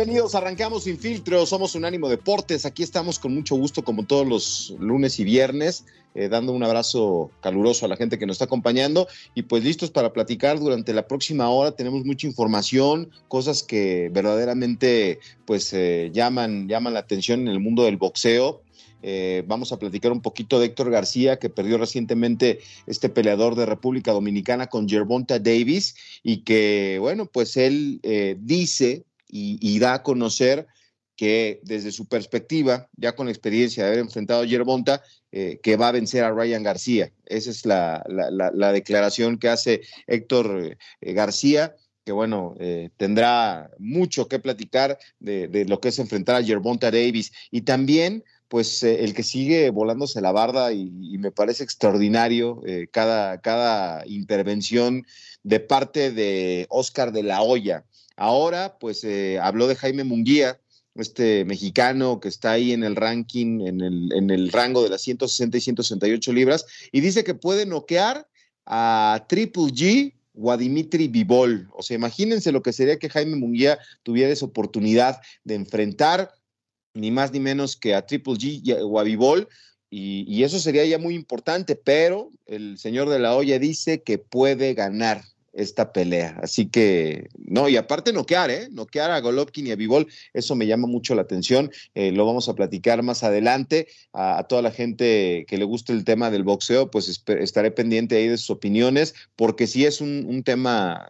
[0.00, 4.74] Bienvenidos, arrancamos sin filtro, somos Unánimo Deportes, aquí estamos con mucho gusto como todos los
[4.80, 9.08] lunes y viernes, eh, dando un abrazo caluroso a la gente que nos está acompañando
[9.34, 15.18] y pues listos para platicar durante la próxima hora, tenemos mucha información, cosas que verdaderamente
[15.44, 18.62] pues eh, llaman, llaman la atención en el mundo del boxeo.
[19.02, 23.66] Eh, vamos a platicar un poquito de Héctor García, que perdió recientemente este peleador de
[23.66, 28.00] República Dominicana con Gervonta Davis y que, bueno, pues él
[28.40, 30.66] dice y, da a conocer
[31.16, 35.76] que desde su perspectiva, ya con la experiencia de haber enfrentado a Yerbonta, eh, que
[35.76, 37.12] va a vencer a Ryan García.
[37.26, 38.02] Esa es la,
[38.72, 45.78] declaración que hace Héctor eh, García, que bueno, eh, tendrá mucho que platicar de, lo
[45.78, 47.32] que es enfrentar a Yerbonta Davis.
[47.50, 54.06] Y también, pues, el que sigue volándose la barda y, me parece extraordinario cada, cada
[54.06, 55.04] intervención
[55.42, 57.84] de parte de Oscar de la Hoya
[58.16, 60.60] Ahora, pues eh, habló de Jaime Munguía,
[60.94, 65.02] este mexicano que está ahí en el ranking, en el, en el rango de las
[65.02, 68.26] 160 y 168 libras, y dice que puede noquear
[68.66, 71.10] a Triple G o a Dimitri.
[71.72, 76.32] O sea, imagínense lo que sería que Jaime Munguía tuviera esa oportunidad de enfrentar
[76.94, 79.48] ni más ni menos que a Triple G o a Vivol.
[79.92, 84.18] Y, y, eso sería ya muy importante, pero el señor de la olla dice que
[84.18, 86.38] puede ganar esta pelea.
[86.42, 88.68] Así que, no, y aparte noquear, ¿eh?
[88.70, 91.70] Noquear a Golovkin y a Vivol, eso me llama mucho la atención.
[91.94, 93.88] Eh, lo vamos a platicar más adelante.
[94.12, 98.28] A, toda la gente que le guste el tema del boxeo, pues estaré pendiente ahí
[98.28, 101.08] de sus opiniones, porque sí es un, un tema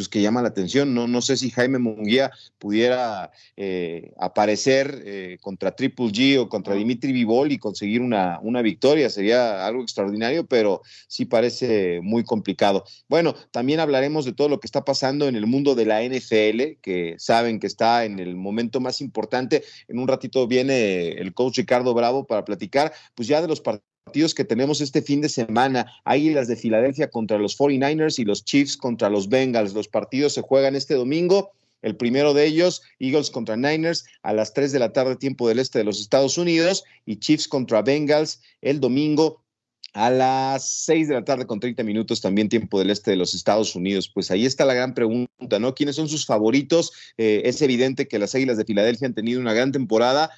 [0.00, 0.94] pues que llama la atención.
[0.94, 6.74] No, no sé si Jaime Munguía pudiera eh, aparecer eh, contra Triple G o contra
[6.74, 9.10] Dimitri Vivol y conseguir una, una victoria.
[9.10, 12.84] Sería algo extraordinario, pero sí parece muy complicado.
[13.08, 16.80] Bueno, también hablaremos de todo lo que está pasando en el mundo de la NFL,
[16.80, 19.64] que saben que está en el momento más importante.
[19.86, 23.89] En un ratito viene el coach Ricardo Bravo para platicar, pues ya de los partidos
[24.04, 25.86] partidos que tenemos este fin de semana.
[26.04, 29.74] Águilas de Filadelfia contra los 49ers y los Chiefs contra los Bengals.
[29.74, 31.52] Los partidos se juegan este domingo.
[31.82, 35.58] El primero de ellos, Eagles contra Niners, a las 3 de la tarde, tiempo del
[35.58, 39.42] este de los Estados Unidos, y Chiefs contra Bengals el domingo
[39.92, 43.34] a las 6 de la tarde con 30 minutos, también tiempo del este de los
[43.34, 44.10] Estados Unidos.
[44.12, 45.74] Pues ahí está la gran pregunta, ¿no?
[45.74, 46.92] ¿Quiénes son sus favoritos?
[47.16, 50.30] Eh, es evidente que las Águilas de Filadelfia han tenido una gran temporada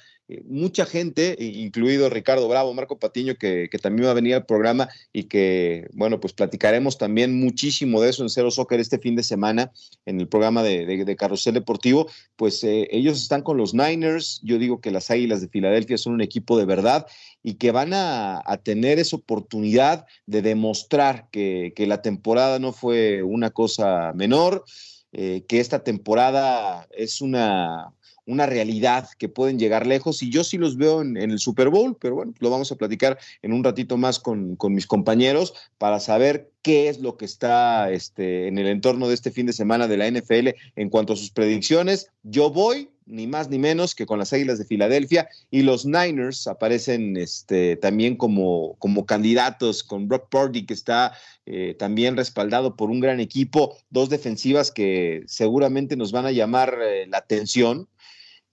[0.45, 5.23] mucha gente, incluido Ricardo Bravo, Marco Patiño, que, también va a venir al programa y
[5.23, 9.71] que, bueno, pues platicaremos también muchísimo de eso en Cero Soccer este fin de semana
[10.05, 14.81] en el programa de, Carrusel Deportivo, pues eh, ellos están con los Niners, yo digo
[14.81, 17.05] que las Águilas de Filadelfia son un equipo de verdad
[17.43, 23.49] y que van a, tener esa oportunidad de demostrar que, la temporada no fue una
[23.49, 24.63] cosa menor,
[25.11, 27.93] eh, que esta temporada es una
[28.25, 31.97] una realidad que pueden llegar lejos y yo sí los veo en, el Super Bowl,
[31.99, 36.51] pero bueno, lo vamos a platicar en un ratito más con, mis compañeros para saber
[36.61, 39.97] qué es lo que está este, en el entorno de este fin de semana de
[39.97, 42.09] la NFL en cuanto a sus predicciones.
[42.23, 46.47] Yo voy ni más ni menos que con las Águilas de Filadelfia y los Niners
[46.47, 51.13] aparecen este, también como, como candidatos con Brock Purdy que está
[51.45, 56.77] eh, también respaldado por un gran equipo, dos defensivas que seguramente nos van a llamar
[56.81, 57.89] eh, la atención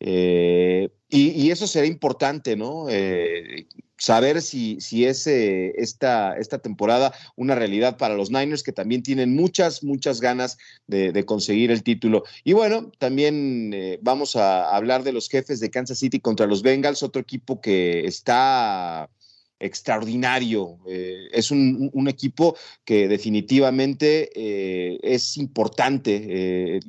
[0.01, 2.89] eh, y, eso será importante, ¿no?
[2.89, 3.67] Eh,
[3.99, 9.35] saber si, si es esta, esta temporada una realidad para los Niners, que también tienen
[9.35, 10.57] muchas, muchas ganas
[10.87, 12.25] de, conseguir el título.
[12.45, 16.63] Y bueno, también eh, vamos a hablar de los jefes de Kansas City contra los
[16.63, 19.11] Bengals, otro equipo que está
[19.61, 20.79] extraordinario.
[20.87, 26.27] Eh, es un, equipo que definitivamente eh, es importante.
[26.29, 26.81] Eh,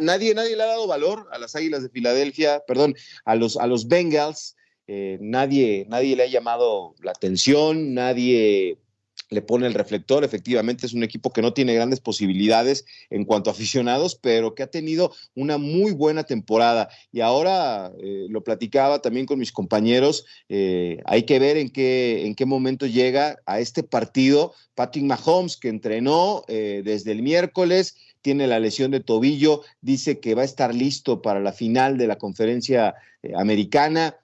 [0.00, 2.94] nadie, nadie le ha dado valor a las Águilas de Filadelfia, perdón,
[3.24, 4.56] a los, a los Bengals.
[4.86, 8.78] nadie, nadie le ha llamado la atención, nadie
[9.30, 10.24] le pone el reflector.
[10.24, 14.62] Efectivamente, es un equipo que no tiene grandes posibilidades en cuanto a aficionados, pero que
[14.62, 16.88] ha tenido una muy buena temporada.
[17.12, 20.24] Y ahora eh, lo platicaba también con mis compañeros.
[20.48, 25.56] Eh, hay que ver en qué, en qué momento llega a este partido Patrick Mahomes,
[25.56, 27.96] que entrenó eh, desde el miércoles.
[28.22, 32.08] Tiene la lesión de tobillo, dice que va a estar listo para la final de
[32.08, 32.96] la conferencia
[33.36, 34.16] americana,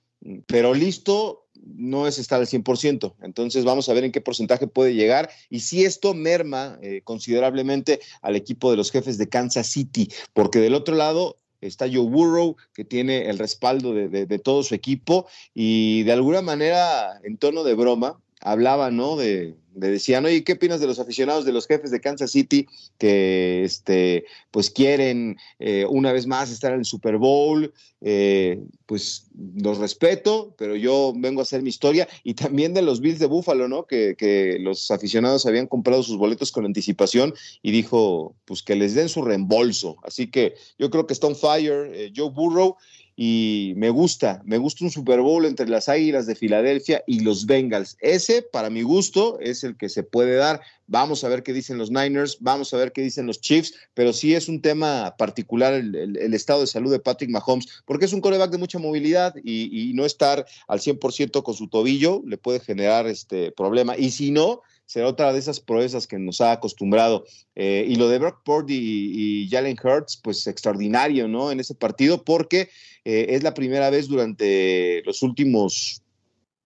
[0.46, 3.14] pero listo no es estar al 100%.
[3.22, 8.00] Entonces vamos a ver en qué porcentaje puede llegar y si esto merma eh, considerablemente
[8.20, 12.56] al equipo de los jefes de Kansas City, porque del otro lado está Joe Burrow,
[12.74, 17.74] que tiene el respaldo de, todo su equipo y de alguna manera, en tono de
[17.74, 19.16] broma, hablaba, ¿no?
[19.16, 22.66] De, de decían, oye, ¿qué opinas de los aficionados de los jefes de Kansas City
[22.98, 27.72] que, este, pues quieren eh, una vez más estar en el Super Bowl?
[28.00, 33.00] Eh, pues los respeto, pero yo vengo a hacer mi historia y también de los
[33.00, 33.86] Bills de Buffalo, ¿no?
[33.86, 38.94] Que, que los aficionados habían comprado sus boletos con anticipación y dijo, pues que les
[38.94, 39.96] den su reembolso.
[40.02, 42.76] Así que yo creo que está on fire eh, Joe Burrow
[43.14, 47.46] y me gusta, me gusta un Super Bowl entre las Águilas de Filadelfia y los
[47.46, 47.96] Bengals.
[48.00, 50.62] Ese, para mi gusto, es el que se puede dar.
[50.86, 54.12] Vamos a ver qué dicen los Niners, vamos a ver qué dicen los Chiefs, pero
[54.12, 58.20] sí es un tema particular el, estado de salud de Patrick Mahomes, porque es un
[58.20, 63.06] coreback de mucha movilidad y, no estar al 100% con su tobillo le puede generar
[63.06, 63.96] este problema.
[63.96, 64.62] Y si no,
[64.92, 67.24] será otra de esas proezas que nos ha acostumbrado.
[67.54, 71.50] Eh, y lo de Brock Purdy y, Jalen Hurts, pues extraordinario, ¿no?
[71.50, 72.68] En ese partido, porque
[73.06, 76.02] eh, es la primera vez durante los últimos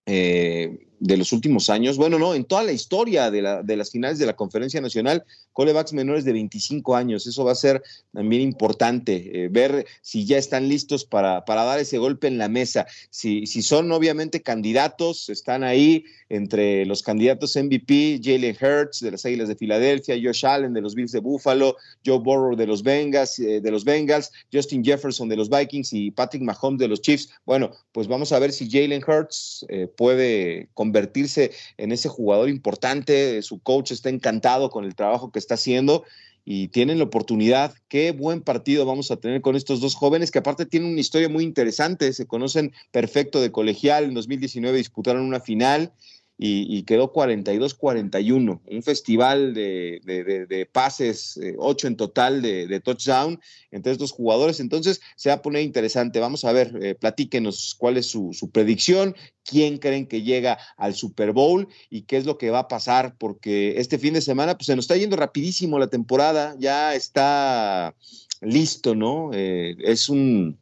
[0.06, 3.90] eh, de los últimos años, bueno, no, en toda la historia de, la, de las
[3.90, 7.26] finales de la Conferencia Nacional, corebacks menores de 25 años.
[7.26, 7.82] Eso va a ser
[8.12, 12.48] también importante, eh, ver si ya están listos para, para, dar ese golpe en la
[12.48, 12.87] mesa.
[13.10, 19.25] Si, si son obviamente candidatos, están ahí entre los candidatos MVP, Jalen Hurts de las
[19.25, 23.38] Águilas de Filadelfia, Josh Allen de los Bills de Buffalo, Joe Burrow de los Bengals,
[23.38, 27.31] eh, de los Bengals, Justin Jefferson de los Vikings y Patrick Mahomes de los Chiefs.
[27.44, 33.42] Bueno, pues vamos a ver si Jalen Hurts eh, puede convertirse en ese jugador importante.
[33.42, 36.04] Su coach está encantado con el trabajo que está haciendo
[36.44, 37.74] y tienen la oportunidad.
[37.88, 41.28] Qué buen partido vamos a tener con estos dos jóvenes que aparte tienen una historia
[41.28, 42.12] muy interesante.
[42.12, 44.04] Se conocen perfecto de colegial.
[44.04, 45.92] En 2019 disputaron una final
[46.38, 48.60] y, quedó 42-41.
[48.64, 53.40] Un festival de, pases, eh, ocho en total de, touchdown
[53.70, 54.60] entre estos jugadores.
[54.60, 56.20] Entonces se va a poner interesante.
[56.20, 61.32] Vamos a ver, eh, platíquenos cuál es su, predicción, quién creen que llega al Super
[61.32, 64.66] Bowl y qué es lo que va a pasar, porque este fin de semana pues,
[64.66, 67.94] se nos está yendo rapidísimo la temporada, ya está
[68.42, 69.30] listo, ¿no?
[69.32, 70.58] Eh, es un,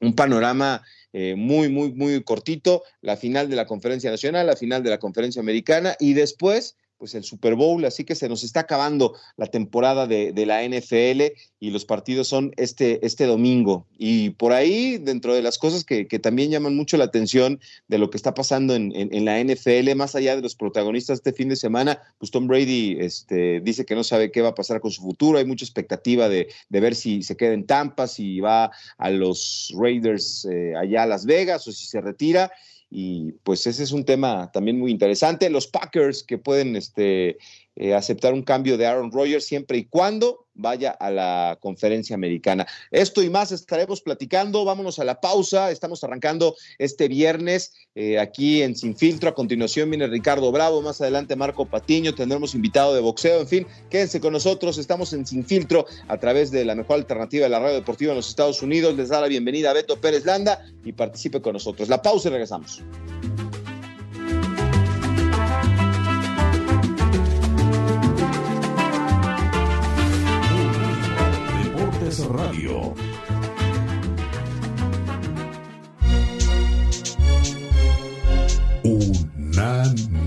[0.00, 0.82] un panorama
[1.12, 4.98] eh, muy, muy, muy cortito, la final de la conferencia nacional, la final de la
[4.98, 9.48] conferencia americana y después pues el Super Bowl, así que se nos está acabando la
[9.48, 13.88] temporada de, la NFL y los partidos son este, este domingo.
[13.98, 17.58] Y por ahí, dentro de las cosas que, también llaman mucho la atención
[17.88, 21.48] de lo que está pasando en, la NFL, más allá de los protagonistas este fin
[21.48, 24.92] de semana, pues Tom Brady este, dice que no sabe qué va a pasar con
[24.92, 29.10] su futuro, hay mucha expectativa de, ver si se queda en Tampa, si va a
[29.10, 32.52] los Raiders eh, allá a Las Vegas o si se retira
[32.94, 35.48] y pues ese es un tema también muy interesante.
[35.48, 37.38] Los Packers que pueden este,
[37.74, 42.66] eh, aceptar un cambio de Aaron Rodgers siempre y cuando vaya a la conferencia americana.
[42.90, 44.64] Esto y más estaremos platicando.
[44.64, 45.70] Vámonos a la pausa.
[45.70, 49.30] Estamos arrancando este viernes eh, aquí en Sin Filtro.
[49.30, 50.82] A continuación viene Ricardo Bravo.
[50.82, 52.14] Más adelante Marco Patiño.
[52.14, 53.40] Tendremos invitado de boxeo.
[53.40, 54.78] En fin, quédense con nosotros.
[54.78, 58.16] Estamos en Sin Filtro a través de la mejor alternativa de la radio deportiva en
[58.16, 58.96] los Estados Unidos.
[58.96, 61.88] Les da la bienvenida a Beto Pérez Landa y participe con nosotros.
[61.88, 62.82] La pausa y regresamos.
[72.20, 72.94] Radio.
[78.84, 80.21] Unánimo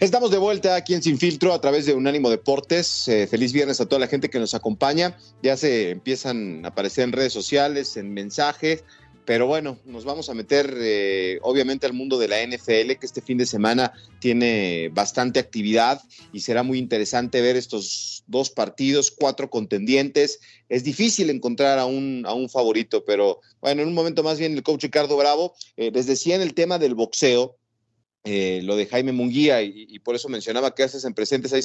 [0.00, 3.08] Estamos de vuelta aquí en Sin Filtro a través de Unánimo Deportes.
[3.08, 5.18] Eh, feliz viernes a toda la gente que nos acompaña.
[5.42, 8.84] Ya se empiezan a aparecer en redes sociales, en mensajes.
[9.24, 13.20] Pero bueno, nos vamos a meter eh, obviamente al mundo de la NFL, que este
[13.20, 16.00] fin de semana tiene bastante actividad
[16.32, 20.38] y será muy interesante ver estos dos partidos, cuatro contendientes.
[20.68, 24.54] Es difícil encontrar a un, a un favorito, pero bueno, en un momento más bien
[24.54, 27.57] el coach Ricardo Bravo eh, les decía en el tema del boxeo,
[28.30, 31.62] eh, lo de Jaime Munguía y, por eso mencionaba que haces en presentes ahí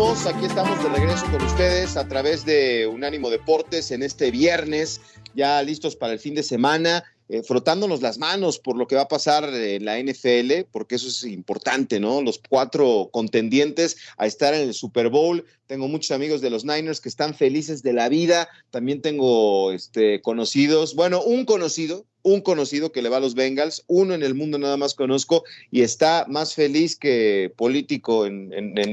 [0.00, 5.02] aquí estamos de regreso con ustedes a través de Unánimo Deportes en este viernes,
[5.34, 9.02] ya listos para el fin de semana, eh, frotándonos las manos por lo que va
[9.02, 12.22] a pasar en la NFL, porque eso es importante, ¿no?
[12.22, 15.44] Los cuatro contendientes a estar en el Super Bowl.
[15.70, 18.48] Tengo muchos amigos de los Niners que están felices de la vida.
[18.70, 23.84] También tengo este, conocidos, bueno, un conocido, un conocido que le va a los Bengals,
[23.86, 28.50] uno en el mundo nada más conozco y está más feliz que político en,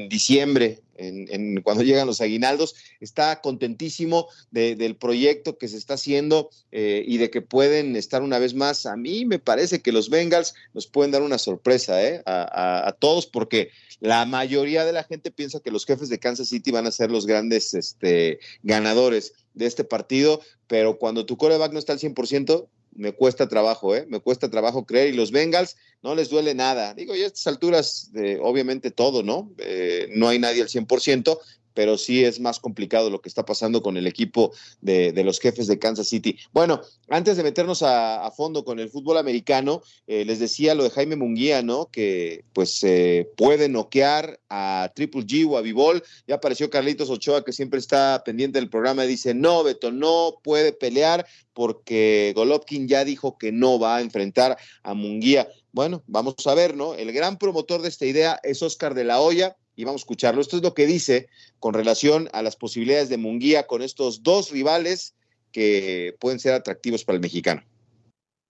[0.10, 6.50] diciembre, en, cuando llegan los aguinaldos, está contentísimo de, del proyecto que se está haciendo
[6.72, 8.86] eh, y de que pueden estar una vez más.
[8.86, 13.28] A mí me parece que los Bengals nos pueden dar una sorpresa eh, a, todos
[13.28, 13.70] porque
[14.00, 17.12] la mayoría de la gente piensa que los jefes de Kansas City van a ser
[17.12, 22.68] los grandes este, ganadores de este partido, pero cuando tu coreback no está al 100%,
[22.98, 24.06] me cuesta trabajo, ¿eh?
[24.10, 25.14] Me cuesta trabajo creer.
[25.14, 26.96] Y los Bengals no les duele nada.
[26.96, 29.52] Digo, y a estas alturas, obviamente todo, ¿no?
[29.60, 31.38] Eh, no hay nadie al 100%,
[31.78, 35.68] pero sí es más complicado lo que está pasando con el equipo de, los jefes
[35.68, 36.36] de Kansas City.
[36.52, 40.86] Bueno, antes de meternos a, a fondo con el fútbol americano, eh, les decía lo
[40.86, 41.86] de Jaime Munguía, ¿no?
[41.92, 46.02] Que pues eh, puede noquear a Triple G o a Vivol.
[46.26, 50.40] Ya apareció Carlitos Ochoa, que siempre está pendiente del programa, y dice, no, Beto, no
[50.44, 55.48] puede pelear porque Golovkin ya dijo que no va a enfrentar a Munguía.
[55.72, 56.96] Bueno, vamos a ver, ¿no?
[56.96, 60.42] El gran promotor de esta idea es Oscar de la Hoya, y vamos a escucharlo.
[60.42, 61.30] Esto es lo que dice
[61.60, 65.14] con relación a las posibilidades de Munguía con estos dos rivales
[65.54, 67.64] que pueden ser atractivos para el mexicano.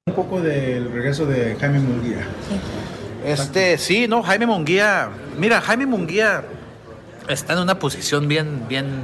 [0.07, 2.25] Un poco del regreso de Jaime Munguía.
[3.25, 6.46] Este, sí, no, Jaime Munguía, mira, Jaime Munguía
[7.27, 9.03] está en una posición bien, bien,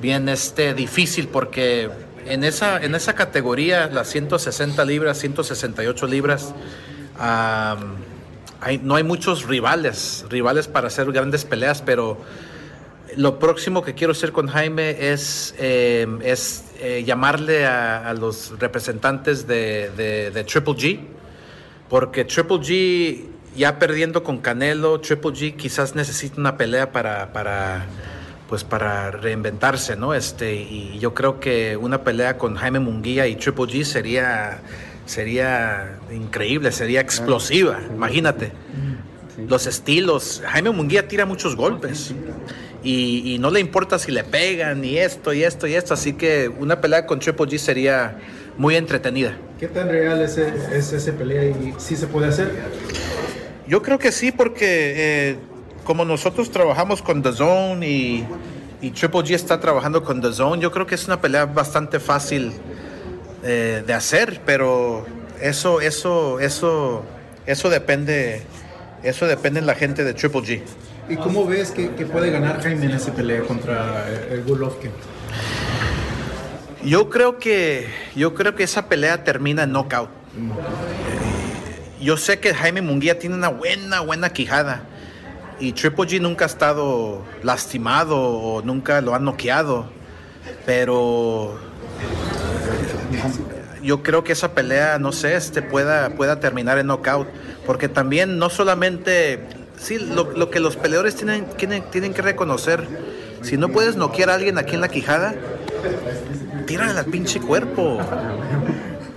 [0.00, 1.90] bien, este, difícil porque
[2.24, 6.54] en esa, en esa categoría, las 160 libras, 168 libras,
[7.18, 8.15] um,
[8.82, 12.18] no hay muchos rivales, rivales para hacer grandes peleas, pero
[13.16, 16.06] lo próximo que quiero hacer con Jaime es, eh,
[16.80, 21.00] eh, llamarle a, los representantes de, Triple G,
[21.88, 23.24] porque Triple G
[23.56, 27.86] ya perdiendo con Canelo, Triple G quizás necesita una pelea para, para,
[28.48, 30.12] pues para reinventarse, ¿no?
[30.12, 34.60] Este, y yo creo que una pelea con Jaime Munguía y Triple G sería
[35.06, 38.52] sería increíble, sería explosiva, imagínate.
[39.48, 42.14] Los estilos, Jaime Munguía tira muchos golpes
[42.82, 46.14] y, y, no le importa si le pegan y esto y esto y esto, así
[46.14, 48.18] que una pelea con Triple G sería
[48.56, 49.36] muy entretenida.
[49.60, 52.50] ¿Qué tan real es, es esa pelea y sí se puede hacer?
[53.68, 55.36] Yo creo que sí, porque eh,
[55.84, 58.24] como nosotros trabajamos con The Zone y,
[58.80, 62.00] y Triple G está trabajando con The Zone, yo creo que es una pelea bastante
[62.00, 62.52] fácil
[63.48, 65.06] eh, de hacer, pero
[65.40, 67.04] eso, eso, eso,
[67.46, 68.42] eso depende,
[69.04, 70.62] eso depende de la gente de Triple G.
[71.08, 74.90] ¿Y cómo ves que, que puede ganar Jaime en esa pelea contra el Golovkin?
[76.84, 80.10] Yo creo que, yo creo que esa pelea termina en knockout.
[82.00, 84.82] Yo sé que Jaime Munguía tiene una buena, buena quijada.
[85.60, 89.88] Y Triple G nunca ha estado lastimado o nunca lo han noqueado.
[90.64, 91.58] Pero
[93.82, 97.28] yo creo que esa pelea, no sé, este pueda, pueda terminar en knockout.
[97.64, 99.40] Porque también no solamente,
[99.78, 102.86] sí, lo, lo que los peleadores tienen, tienen, tienen, que reconocer,
[103.42, 105.34] si no puedes noquear a alguien aquí en la quijada,
[106.66, 108.00] tírale al pinche cuerpo.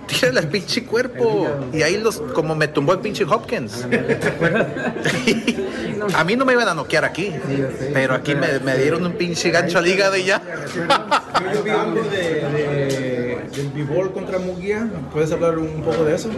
[0.07, 1.47] tírale al pinche cuerpo.
[1.73, 3.87] Y ahí los, como me tumbó el pinche Hopkins.
[6.13, 7.31] a mí no me iban a noquear aquí,
[7.93, 10.41] pero aquí me, me dieron un pinche gancho al hígado y ya.
[11.53, 13.18] Yo vi algo de, de,
[13.55, 14.87] del b contra Munguía.
[15.11, 16.29] ¿Puedes hablar un poco de eso?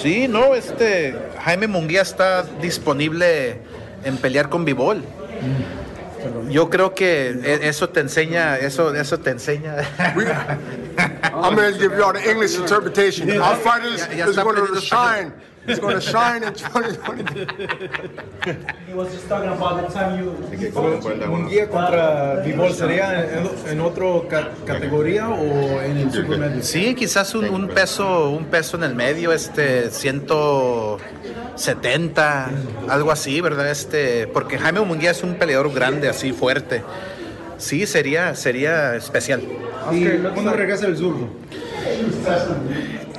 [0.00, 1.14] Sí, no, este
[1.44, 3.58] Jaime Munguía está disponible
[4.04, 4.74] en pelear con b
[6.50, 9.76] Yo creo que e- eso te enseña, eso, eso te enseña.
[11.42, 13.30] I'm going to give you all the English interpretation.
[13.40, 15.32] Our fighters is going to shine.
[15.70, 17.46] It's going to shine in 2020.
[18.88, 20.32] He was just talking about the time you.
[21.28, 26.62] ¿Munguía contra b sería en, en otra ca- categoría o en el supermedio?
[26.62, 32.50] Sí, quizás un, un peso, un peso en el medio, este, 170,
[32.88, 33.70] algo así, ¿verdad?
[33.70, 36.82] Este, porque Jaime Munguía es un peleador grande, así fuerte.
[37.58, 39.42] Sí, sería, sería especial.
[39.92, 41.28] ¿Y cuándo regresa el zurdo?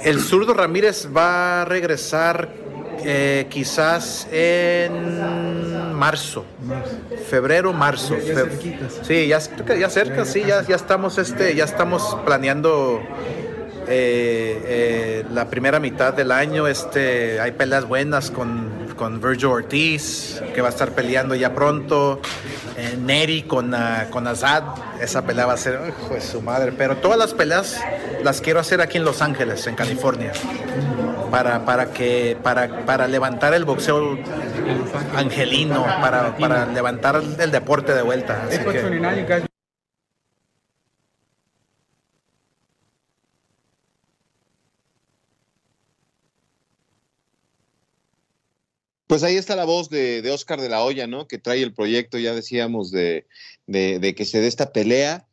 [0.04, 2.50] El zurdo Ramírez va a regresar
[3.04, 6.46] eh, quizás en marzo,
[7.30, 8.16] febrero, marzo.
[8.18, 9.00] Ya- ya Fe- cerquitas.
[9.04, 9.40] sí, ya,
[9.78, 13.02] ya cerca, sí, ya, ya estamos, este, ya estamos planeando
[13.88, 16.68] eh, eh, la primera mitad del año.
[16.68, 18.71] Este, hay peleas buenas con,
[19.02, 22.22] con Virgil Ortiz, que va a estar peleando ya pronto.
[22.78, 24.62] Eh, Neri con, ah, con Azad,
[25.02, 26.72] esa pelea va a ser, hijo de su madre.
[26.72, 27.82] Pero todas las peleas
[28.24, 30.34] las quiero hacer aquí en Los Ángeles, en California.
[31.32, 34.20] Para, para, que, para, para levantar el boxeo
[35.16, 38.44] angelino, para, para levantar el deporte de vuelta.
[38.48, 39.50] Así que-
[49.12, 51.28] Pues ahí está la voz de, de Oscar de la Hoya, ¿no?
[51.28, 53.28] Que trae el proyecto, ya decíamos, de,
[53.68, 55.28] de, que se dé esta pelea.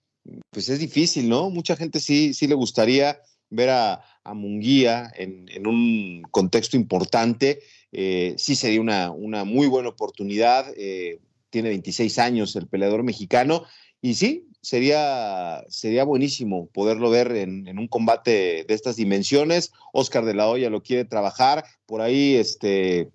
[0.50, 1.49] Pues es difícil, ¿no?
[1.49, 3.20] Mucha gente sí, sí le gustaría
[3.50, 7.61] ver a, a Munguía en, en un contexto importante.
[7.92, 10.66] Eh, sí sería una, una muy buena oportunidad.
[10.76, 11.20] Eh,
[11.50, 13.62] tiene 26 años el peleador mexicano.
[14.02, 19.70] Y sí, sería, sería buenísimo poderlo ver en, en un combate de estas dimensiones.
[19.92, 21.64] Oscar de la Hoya lo quiere trabajar.
[21.87, 23.12] Por ahí, este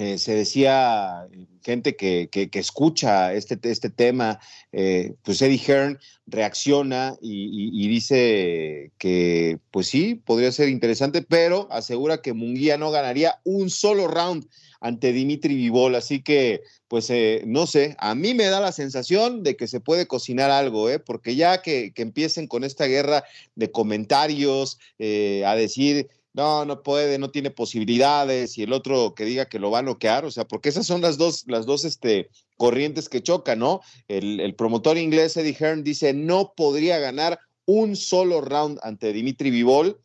[0.00, 1.28] eh, se decía
[1.62, 4.40] gente que, que, escucha este, este tema,
[4.72, 12.22] eh, pues Eddie Hearn reacciona y, dice que pues sí, podría ser interesante, pero asegura
[12.22, 14.46] que Munguía no ganaría un solo round
[14.80, 19.42] ante Dimitri Vivol, así que pues eh, no sé, a mí me da la sensación
[19.42, 20.98] de que se puede cocinar algo, ¿eh?
[20.98, 26.82] porque ya que, que empiecen con esta guerra de comentarios, eh, a decir no, no
[26.82, 30.30] puede, no tiene posibilidades, y el otro que diga que lo va a noquear, o
[30.30, 33.80] sea, porque esas son las dos, las dos este, corrientes que chocan, ¿no?
[34.08, 40.00] El, promotor inglés Eddie Hearn dice no podría ganar un solo round ante Dimitri Vivol,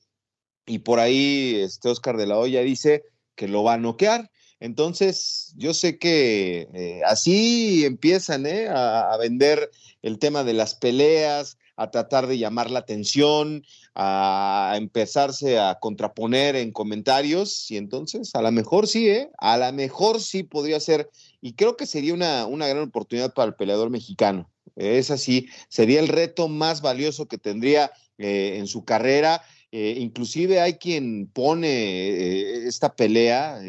[0.65, 3.03] y por ahí este Oscar de la Hoya dice
[3.35, 4.31] que lo va a noquear.
[4.59, 8.67] Entonces, yo sé que eh, así empiezan ¿eh?
[8.67, 9.69] a vender
[10.01, 13.63] el tema de las peleas, a tratar de llamar la atención,
[13.95, 19.29] a empezarse a contraponer en comentarios y entonces a lo mejor sí, ¿eh?
[19.37, 21.09] a lo mejor sí podría ser
[21.41, 24.51] y creo que sería una, una gran oportunidad para el peleador mexicano.
[24.75, 29.41] Es así, sería el reto más valioso que tendría eh, en su carrera.
[29.71, 33.61] Eh, inclusive hay quien pone eh, esta pelea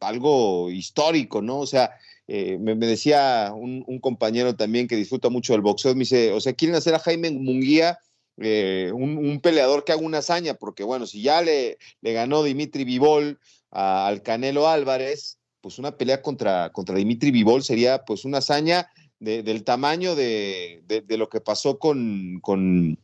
[0.00, 1.60] algo histórico, ¿no?
[1.60, 1.92] O sea,
[2.26, 6.32] eh, me, me, decía un, un, compañero también que disfruta mucho del boxeo, me dice,
[6.32, 7.98] o sea, quieren hacer a Jaime Munguía
[8.38, 13.38] eh, un, peleador que haga una hazaña, porque bueno, si ya le, ganó Dimitri Vivol
[13.70, 18.88] a, al Canelo Álvarez, pues una pelea contra, contra Dimitri Vivol sería pues una hazaña
[19.18, 22.98] de, del tamaño de, de, de, lo que pasó con, con,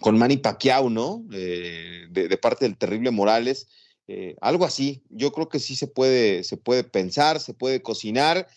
[0.00, 1.24] con Manny Pacquiao, ¿no?
[1.32, 3.68] Eh, de, parte del terrible Morales.
[4.08, 8.48] Eh, algo así, yo creo que sí se puede, se puede pensar, se puede cocinar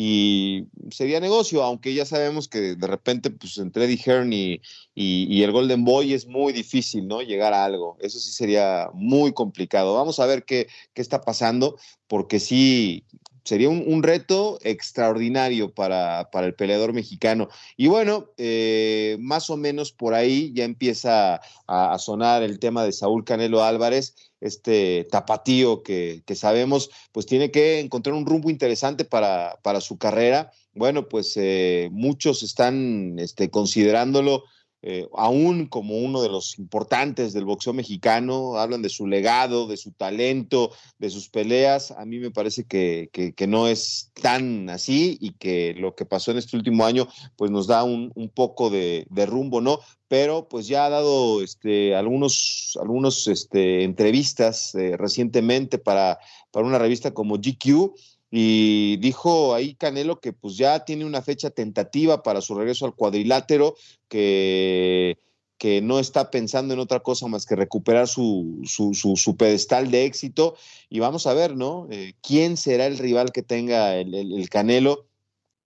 [0.00, 4.60] y sería negocio, aunque ya sabemos que de repente, pues entre Eddie Hearn y,
[4.94, 7.20] y, el Golden Boy es muy difícil, ¿no?
[7.20, 7.96] Llegar a algo.
[7.98, 9.96] Eso sí sería muy complicado.
[9.96, 13.02] Vamos a ver qué, qué está pasando, porque sí
[13.48, 17.48] sería un, reto extraordinario para, para, el peleador mexicano.
[17.78, 22.84] Y bueno, eh, más o menos por ahí ya empieza a, a sonar el tema
[22.84, 28.50] de Saúl Canelo Álvarez este tapatío que, que, sabemos, pues tiene que encontrar un rumbo
[28.50, 30.52] interesante para, para su carrera.
[30.74, 34.44] Bueno, pues eh, muchos están este, considerándolo
[34.80, 39.76] eh, aún como uno de los importantes del boxeo mexicano, hablan de su legado, de
[39.76, 41.90] su talento, de sus peleas.
[41.90, 46.30] A mí me parece que, que, no es tan así y que lo que pasó
[46.30, 49.80] en este último año pues nos da un, un poco de, de, rumbo, ¿no?
[50.06, 56.18] Pero pues ya ha dado este, algunos, algunos este, entrevistas eh, recientemente para,
[56.52, 57.94] para una revista como GQ
[58.30, 62.94] y dijo ahí Canelo que pues ya tiene una fecha tentativa para su regreso al
[62.94, 63.74] cuadrilátero,
[64.08, 65.18] que,
[65.56, 70.04] que no está pensando en otra cosa más que recuperar su, su, su, pedestal de
[70.04, 70.56] éxito.
[70.90, 71.88] Y vamos a ver, ¿no?
[71.90, 75.07] Eh, ¿Quién será el rival que tenga el, el Canelo?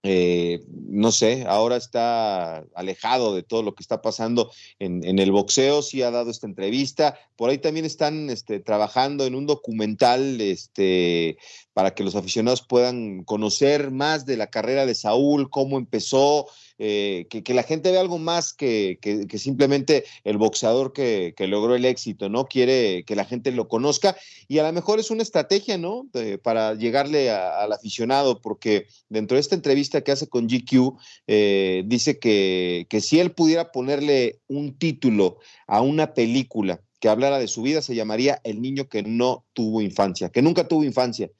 [0.05, 5.81] Eh, no sé, ahora está alejado de todo lo que está pasando en, el boxeo,
[5.81, 11.39] sí ha dado esta entrevista, por ahí también están este, trabajando en un documental este,
[11.73, 17.27] para que los aficionados puedan conocer más de la carrera de Saúl, cómo empezó, eh,
[17.29, 18.99] que, la gente vea algo más que,
[19.37, 22.47] simplemente el boxeador que, logró el éxito, ¿no?
[22.47, 24.17] Quiere que la gente lo conozca
[24.49, 26.07] y a lo mejor es una estrategia, ¿no?
[26.43, 32.19] para llegarle al aficionado, porque dentro de esta entrevista que hace con GQ, eh, dice
[32.19, 37.63] que, que si él pudiera ponerle un título a una película que hablara de su
[37.63, 41.31] vida, se llamaría El niño que no tuvo infancia, que nunca tuvo infancia.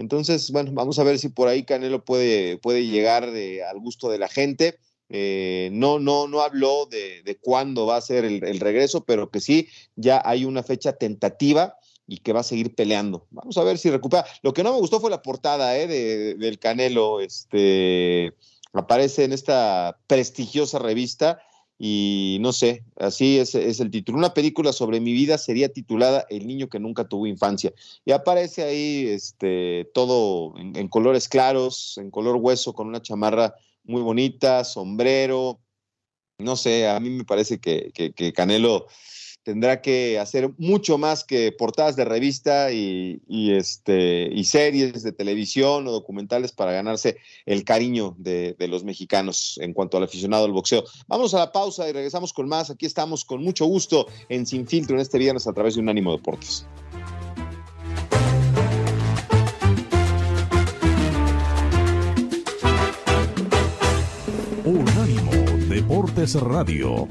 [0.00, 4.18] Entonces, bueno, vamos a ver si por ahí Canelo puede, puede llegar al gusto de
[4.18, 4.78] la gente.
[5.10, 9.68] Eh, no, no, no habló de, cuándo va a ser el, regreso, pero que sí,
[9.96, 13.26] ya hay una fecha tentativa y que va a seguir peleando.
[13.30, 14.24] Vamos a ver si recupera.
[14.42, 17.20] Lo que no me gustó fue la portada eh, del Canelo.
[17.20, 18.32] Este
[18.72, 21.42] aparece en esta prestigiosa revista
[21.82, 24.18] y no sé, así es, el título.
[24.18, 27.72] Una película sobre mi vida sería titulada El niño que nunca tuvo infancia.
[28.04, 34.02] Y aparece ahí este, todo en, colores claros, en color hueso, con una chamarra muy
[34.02, 35.58] bonita, sombrero.
[36.36, 38.86] No sé, a mí me parece que, que Canelo
[39.42, 45.86] tendrá que hacer mucho más que portadas de revista y, este, y series de televisión
[45.86, 50.84] o documentales para ganarse el cariño de, los mexicanos en cuanto al aficionado al boxeo.
[51.08, 52.70] Vamos a la pausa y regresamos con más.
[52.70, 56.12] Aquí estamos con mucho gusto en Sin Filtro en este viernes a través de Unánimo
[56.12, 56.66] Deportes.
[64.64, 65.32] Unánimo
[65.68, 67.08] Deportes Radio.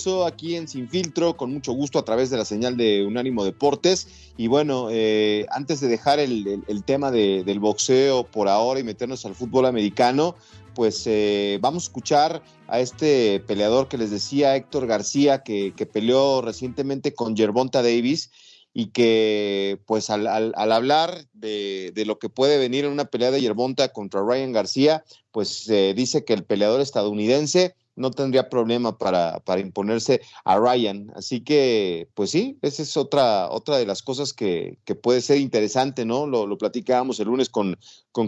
[0.00, 3.44] Regreso aquí en Sin Filtro, con mucho gusto a través de la señal de Unánimo
[3.44, 4.08] Deportes.
[4.38, 9.34] Y bueno, eh, antes de dejar el, tema del boxeo por ahora y meternos al
[9.34, 10.36] fútbol americano,
[10.74, 16.40] pues eh, vamos a escuchar a este peleador que les decía, Héctor García, que, peleó
[16.40, 18.30] recientemente con Gervonta Davis
[18.72, 23.88] y que pues al, hablar de, lo que puede venir en una pelea de Gervonta
[23.92, 30.22] contra Ryan García, pues eh, dice que el peleador estadounidense no tendría problema para, imponerse
[30.44, 31.12] a Ryan.
[31.14, 36.04] Así que, pues sí, esa es otra, otra de las cosas que, puede ser interesante,
[36.04, 36.26] ¿no?
[36.26, 37.76] Lo, platicábamos el lunes con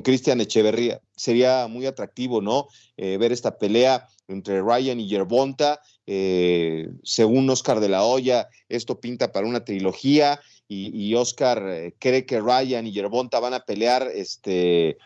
[0.03, 1.01] Cristian Echeverría.
[1.17, 2.69] Sería muy atractivo, ¿no?
[2.97, 5.81] Eh, ver esta pelea entre Ryan y Yerbonta.
[6.07, 12.25] Eh, según Oscar de la Hoya, esto pinta para una trilogía y, Oscar eh, cree
[12.25, 14.97] que Ryan y Yerbonta van a pelear este,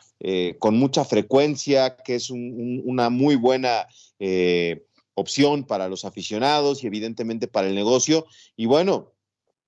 [0.59, 3.87] con mucha frecuencia, que es una muy buena
[4.19, 8.27] eh, opción para los aficionados y evidentemente para el negocio.
[8.57, 9.13] Y bueno,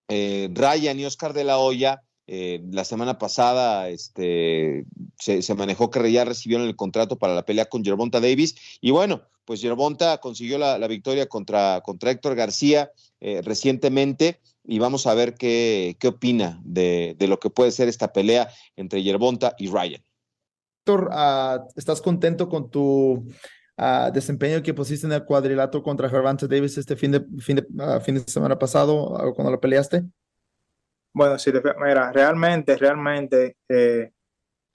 [0.09, 4.85] eh, Ryan y Oscar de la Hoya, eh, la semana pasada este,
[5.19, 8.57] se, manejó que ya recibieron el contrato para la pelea con Gervonta Davis.
[8.83, 15.15] Y bueno, pues Gervonta consiguió la, victoria contra, contra Héctor García recientemente y vamos a
[15.15, 19.69] ver qué, qué opina de, de, lo que puede ser esta pelea entre Gervonta y
[19.69, 20.03] Ryan.
[20.81, 23.25] Héctor, ah, ¿estás contento con tu
[24.13, 28.01] desempeño que pusiste en el cuadrilátero contra Gervonta Davis este fin de, fin de, ah,
[28.01, 30.03] fin de semana pasado, cuando lo peleaste?
[31.13, 34.13] Bueno, sí, mira, realmente, realmente eh,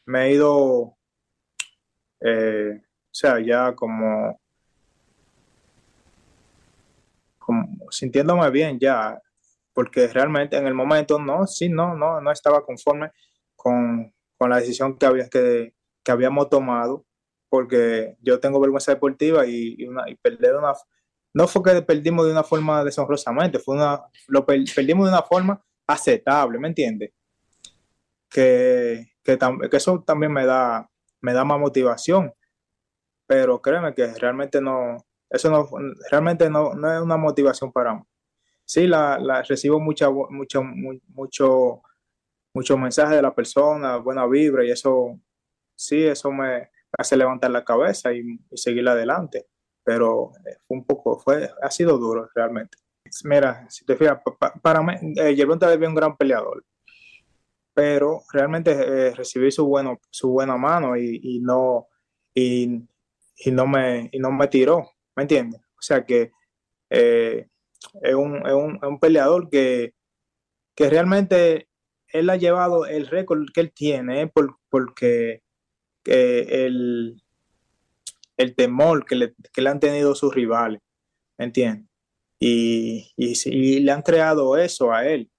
[0.05, 0.97] me he ido,
[2.21, 4.39] eh, o sea, ya como,
[7.37, 9.21] como sintiéndome bien ya,
[9.73, 13.11] porque realmente en el momento no, sí, no, no, no estaba conforme
[13.55, 17.05] con, con la decisión que, había, que, que habíamos tomado
[17.53, 20.73] porque yo tengo vergüenza deportiva y, una, y perder una...
[21.35, 25.63] No fue que perdimos de una forma deshonrosamente, fue una, lo perdimos de una forma
[25.85, 27.11] aceptable, ¿me entiendes?
[28.27, 29.37] Que, que,
[29.71, 30.89] eso también me da,
[31.21, 32.33] me da más motivación,
[33.27, 34.97] pero créeme que realmente no,
[35.29, 35.69] eso no,
[36.09, 38.01] realmente no, no es una motivación para mí.
[38.65, 41.83] Sí, la, la recibo mucha, mucho, mucho,
[42.51, 45.19] mucho mensaje de la persona, buena vibra y eso,
[45.75, 49.47] sí, eso me hace levantar la cabeza y, seguir adelante.
[49.83, 52.77] Pero eh, fue un poco, fue, ha sido duro realmente.
[53.25, 54.19] Mira, si te fijas,
[54.61, 56.63] para mí, eh, Yerbonta es un gran peleador,
[57.73, 61.87] pero realmente eh, recibí su, bueno, su buena mano y, no,
[62.33, 62.87] y,
[63.51, 65.61] no me, y no me tiró, ¿me entiendes?
[65.77, 66.31] O sea que
[66.89, 67.47] eh,
[68.01, 69.93] es, un, es, un, es, un, peleador que,
[70.75, 71.67] que realmente
[72.07, 75.42] él ha llevado el récord que él tiene por, porque
[76.05, 77.21] el,
[78.37, 80.81] el temor que le, que le, han tenido sus rivales,
[81.37, 81.89] ¿me entiendes?
[82.39, 85.31] Y, y, y, le han creado eso a él,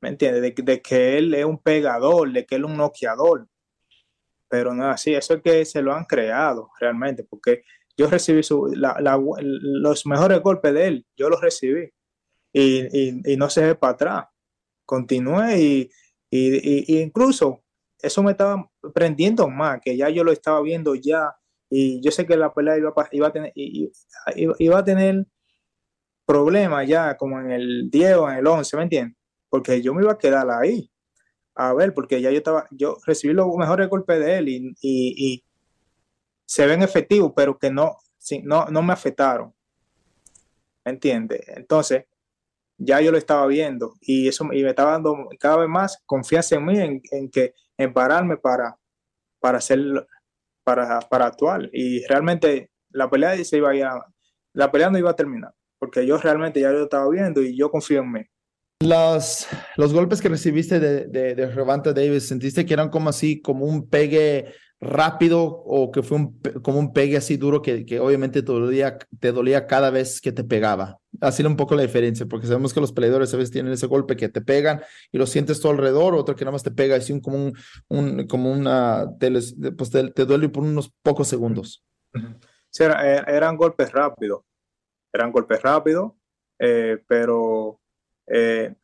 [0.00, 0.42] ¿me entiendes?
[0.42, 3.46] De, de, que él es un pegador, de que él es un noqueador.
[4.48, 7.62] Pero no es así, eso es que se lo han creado realmente, porque
[7.96, 11.92] yo recibí su, la, la, los mejores golpes de él, yo los recibí
[12.52, 14.24] y, y no se ve para atrás.
[14.84, 15.90] Continué y,
[16.30, 17.64] y, incluso
[18.02, 21.34] eso me estaba prendiendo más, que ya yo lo estaba viendo ya
[21.68, 25.26] y yo sé que la pelea iba, iba a tener iba, a tener
[26.26, 29.16] problemas ya como en el 10 o en el 11, ¿me entiendes?
[29.48, 30.90] Porque yo me iba a quedar ahí
[31.54, 34.48] a ver, porque ya yo estaba, yo recibí los mejores golpes de él
[34.80, 35.44] y,
[36.46, 37.96] se ven efectivos, pero que no,
[38.42, 39.54] no, no me afectaron.
[40.84, 41.42] ¿Me entiendes?
[41.46, 42.06] Entonces,
[42.76, 46.56] ya yo lo estaba viendo y eso y me estaba dando cada vez más confianza
[46.56, 48.76] en mí, en que en pararme para,
[49.40, 49.80] para hacer,
[50.62, 51.70] para, para actuar.
[51.72, 54.06] Y realmente la pelea se iba a,
[54.52, 57.70] la pelea no iba a terminar, porque yo realmente ya lo estaba viendo y yo
[57.70, 58.20] confío en mí.
[58.82, 63.64] Los, los golpes que recibiste de, de, de Davis, ¿sentiste que eran como así, como
[63.64, 68.42] un pegue rápido o que fue un, como un pegue así duro que, que obviamente
[68.42, 70.98] te dolía, te dolía cada vez que te pegaba?
[71.20, 74.16] Así un poco la diferencia, porque sabemos que los peleadores a veces tienen ese golpe
[74.16, 74.80] que te pegan
[75.12, 77.56] y lo sientes todo alrededor, otro que nada más te pega así un, como un,
[77.88, 79.30] un como una, te,
[79.76, 81.84] pues te, duele por unos pocos segundos.
[82.78, 84.44] Eran golpes rápidos,
[85.12, 86.12] eran golpes rápidos,
[86.58, 87.80] eh, pero
[88.26, 88.74] eh,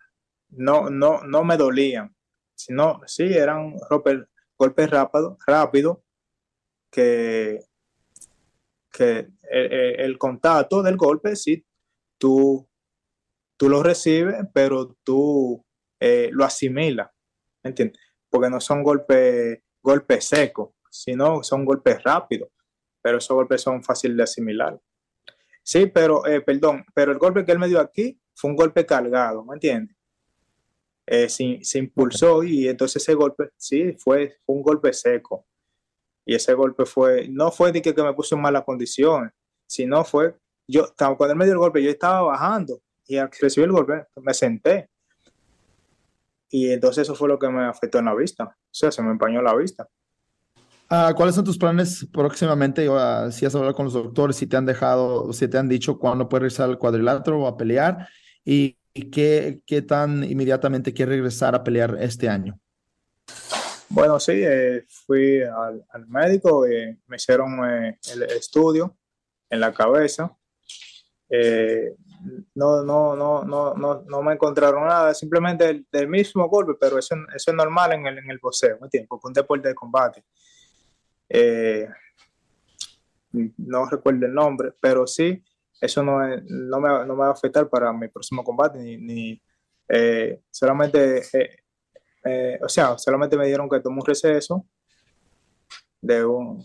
[0.50, 2.14] no, no, no me dolían,
[2.54, 4.18] sino sí eran golpes,
[4.58, 6.04] golpes rápidos rápido,
[6.90, 7.60] que,
[8.92, 11.64] que el, el, contacto del golpe, sí,
[12.18, 12.68] tú,
[13.56, 15.64] tú lo recibes, pero tú
[16.00, 17.10] eh, lo asimilas,
[17.62, 18.00] ¿entiendes?
[18.28, 22.50] Porque no son golpes, golpes secos, sino son golpes rápidos,
[23.02, 24.80] pero esos golpes son fáciles de asimilar.
[25.62, 28.86] Sí, pero, eh, perdón, pero el golpe que él me dio aquí fue un golpe
[28.86, 29.96] cargado, ¿me entiendes?
[31.06, 35.46] Eh, se, impulsó y entonces ese golpe, sí, fue, fue, un golpe seco.
[36.24, 39.32] Y ese golpe fue, no fue de que, que me puso en malas condiciones,
[39.66, 40.34] sino fue,
[40.66, 44.06] yo, cuando él me dio el golpe, yo estaba bajando y al recibir el golpe
[44.16, 44.90] me senté.
[46.50, 48.44] Y entonces eso fue lo que me afectó en la vista.
[48.44, 49.88] O sea, se me empañó la vista.
[50.90, 52.88] Uh, ¿Cuáles son tus planes próximamente?
[52.88, 55.98] Uh, si has hablado con los doctores, si te han dejado, si te han dicho
[55.98, 58.08] cuándo puedes regresar al cuadrilátero o a pelear
[58.44, 62.58] y, y qué, qué, tan inmediatamente quieres regresar a pelear este año.
[63.90, 68.96] Bueno, sí, eh, fui al, al médico y me hicieron eh, el estudio
[69.50, 70.34] en la cabeza.
[71.28, 71.94] Eh,
[72.54, 76.98] no, no, no, no, no, no me encontraron nada, simplemente del, del mismo golpe, pero
[76.98, 79.08] eso, eso, es normal en el, en el boxeo, ¿me entiendes?
[79.08, 80.24] Porque un deporte de combate.
[81.28, 81.86] Eh,
[83.58, 85.44] no recuerdo el nombre, pero sí,
[85.80, 89.40] eso no, no, me, no, me, va a afectar para mi próximo combate, ni,
[89.88, 91.56] eh, solamente, eh,
[92.24, 94.66] eh, o sea, solamente me dieron que tomé un receso
[96.00, 96.64] de un,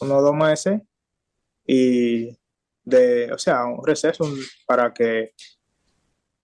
[0.00, 0.80] uno o dos meses
[1.66, 2.36] y
[2.84, 4.24] de, o sea, un receso
[4.66, 5.32] para que,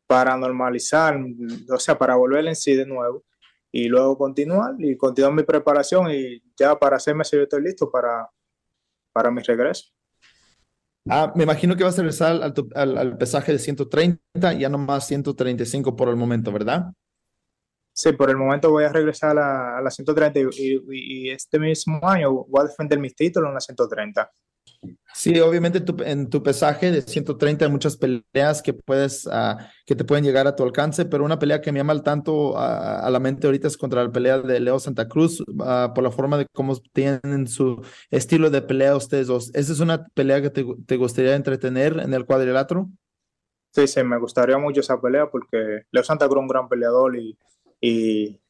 [0.06, 1.18] para normalizar,
[1.70, 3.24] o sea, para volver en sí de nuevo
[3.72, 7.90] y luego continuar y continuar mi preparación y ya para seis meses yo estoy listo
[7.90, 8.30] para,
[9.12, 9.94] para mi regreso.
[11.08, 14.78] Ah, me imagino que vas a regresar al, al, al pesaje de 130, ya no
[14.78, 16.92] más 135 por el momento, ¿verdad?
[17.92, 21.60] Sí, por el momento voy a regresar a, a la 130 y, y, y, este
[21.60, 24.32] mismo año voy a defender mis títulos en la 130.
[25.14, 30.04] Sí, obviamente en tu pesaje de 130 hay muchas peleas que puedes, uh, que te
[30.04, 33.08] pueden llegar a tu alcance, pero una pelea que me llama al tanto uh, a
[33.10, 36.36] la mente ahorita es contra la pelea de Leo Santa Cruz, uh, por la forma
[36.36, 39.54] de cómo tienen su estilo de pelea ustedes dos.
[39.54, 42.90] ¿Esa es una pelea que te, te gustaría entretener en el cuadrilátero?
[43.70, 47.16] Sí, sí, me gustaría mucho esa pelea porque Leo Santa Cruz es un gran peleador
[47.16, 47.38] y,
[47.80, 48.40] y,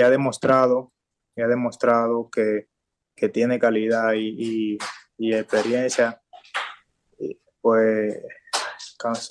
[0.00, 0.92] ha demostrado,
[1.38, 2.68] ha demostrado que,
[3.16, 4.76] que tiene calidad y
[5.20, 6.18] y experiencia
[7.60, 8.18] pues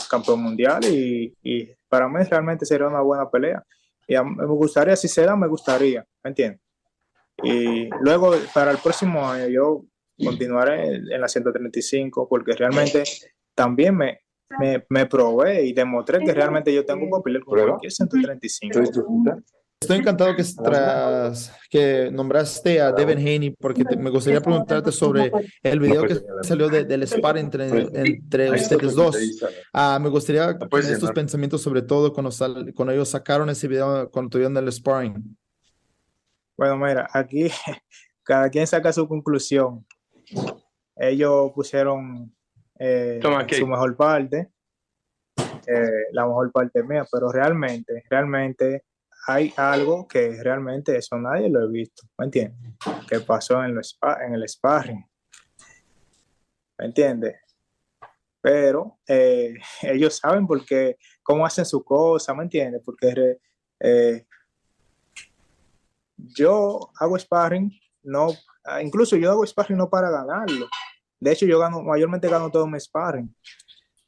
[0.07, 3.63] campeón mundial y, y, para mí realmente sería una buena pelea.
[4.07, 6.61] Y me gustaría, si se da, me gustaría, ¿me entiendes?
[7.41, 9.85] Y luego para el próximo año yo
[10.23, 13.03] continuaré en la 135 porque realmente
[13.55, 14.19] también me,
[14.59, 18.79] me, me probé y demostré que realmente yo tengo un papel con cualquier 135.
[19.81, 25.31] Estoy encantado que, tras, que nombraste a Devin Haney porque me gustaría preguntarte sobre
[25.63, 29.17] el video que salió del spar entre, entre ustedes dos.
[29.71, 32.29] Ah, me gustaría tener estos pensamientos sobre todo cuando,
[32.75, 35.37] cuando ellos sacaron ese video cuando tuvieron el sparring.
[36.57, 37.49] Bueno, mira, aquí
[38.23, 39.85] cada quien saca su conclusión.
[40.97, 42.35] Ellos pusieron
[42.77, 43.21] eh,
[43.57, 44.51] su mejor parte,
[45.65, 48.83] eh, la mejor parte mía, pero realmente, realmente
[49.27, 52.75] hay algo que realmente eso nadie lo he visto, ¿me entiendes?
[53.07, 53.79] Que pasó en,
[54.25, 55.05] en el sparring,
[56.77, 57.35] ¿me entiendes?
[58.41, 62.81] Pero eh, ellos saben por qué, cómo hacen su cosa, ¿me entiendes?
[62.83, 63.37] Porque
[63.79, 64.25] eh,
[66.15, 67.71] yo hago sparring,
[68.03, 68.29] no,
[68.81, 70.67] incluso yo hago sparring no para ganarlo.
[71.19, 73.33] De hecho, yo gano, mayormente gano todo mi sparring,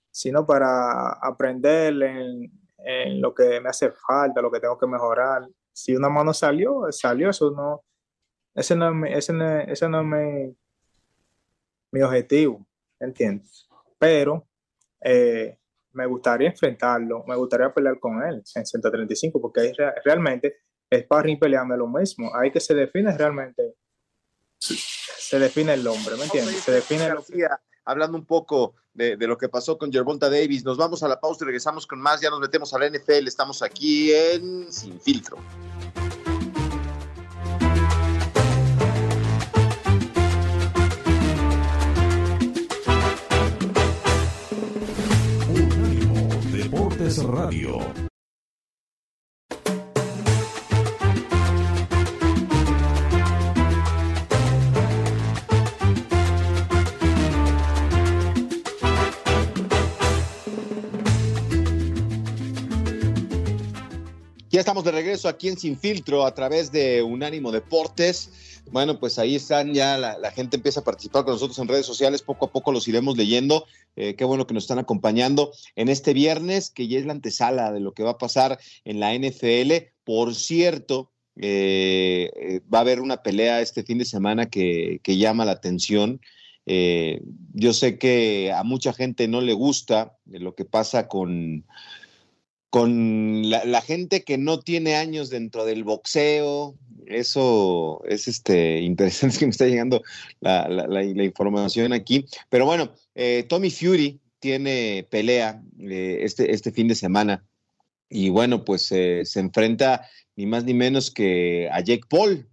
[0.10, 5.48] sino para aprender en, en lo que me hace falta, lo que tengo que mejorar.
[5.72, 7.84] Si una mano salió, salió, eso no,
[8.54, 10.58] ese no ese no, ese no es mi,
[11.91, 12.65] mi objetivo,
[13.00, 13.67] ¿entiendes?
[13.98, 14.48] Pero
[15.02, 15.58] eh,
[15.94, 20.58] me gustaría enfrentarlo, me gustaría pelear con él en 135, porque ahí realmente
[20.94, 23.76] sparring peleando lo mismo, ahí que se define realmente,
[24.60, 26.56] se define el hombre, ¿me entiendes?
[26.58, 27.10] Se define
[27.86, 30.63] hablando un poco de, lo que pasó con Gervonta Davis.
[30.63, 32.22] Nos vamos a la pausa y regresamos con más.
[32.22, 33.28] Ya nos metemos a la NFL.
[33.28, 35.38] Estamos aquí en Sin Filtro.
[46.52, 48.11] Deportes Radio.
[64.52, 68.60] Ya estamos de regreso aquí en Sin Filtro a través de Unánimo Deportes.
[68.70, 72.22] Bueno, pues ahí están, ya la, gente empieza a participar con nosotros en redes sociales,
[72.22, 73.66] poco a poco los iremos leyendo.
[73.96, 77.72] Eh, qué bueno que nos están acompañando en este viernes, que ya es la antesala
[77.72, 79.72] de lo que va a pasar en la NFL.
[80.04, 85.46] Por cierto, eh, eh, va a haber una pelea este fin de semana que, llama
[85.46, 86.20] la atención.
[86.66, 91.66] yo sé que a mucha gente no le gusta lo que pasa con
[92.72, 96.76] con la, gente que no tiene años dentro del boxeo.
[97.06, 100.02] Eso es este, interesante que me está llegando
[100.40, 102.26] la, información aquí.
[102.50, 107.44] Pero bueno, eh, Tommy Fury tiene pelea eh, este, este fin de semana.
[108.10, 110.08] Y bueno, pues eh, se enfrenta
[110.38, 112.48] ni más ni menos que a Jake Paul,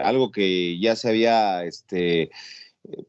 [0.00, 2.30] algo que ya se había este,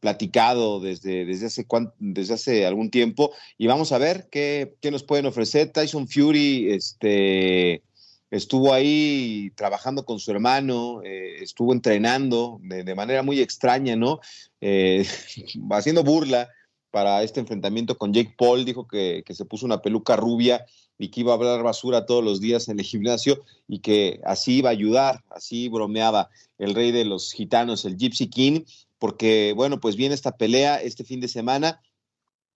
[0.00, 1.66] platicado desde, desde, hace
[1.98, 5.72] desde hace algún tiempo y vamos a ver qué, qué, nos pueden ofrecer.
[5.72, 7.82] Tyson Fury este,
[8.30, 14.20] estuvo ahí trabajando con su hermano, eh, estuvo entrenando de, manera muy extraña, ¿no?
[14.60, 15.06] Eh,
[15.70, 16.48] haciendo burla
[16.90, 20.64] para este enfrentamiento con Jake Paul, dijo que, que se puso una peluca rubia
[20.98, 24.58] y que iba a hablar basura todos los días en el gimnasio y que así
[24.58, 28.62] iba a ayudar, así bromeaba el rey de los gitanos, el Gypsy King,
[28.98, 31.80] porque, bueno, pues viene esta pelea este fin de semana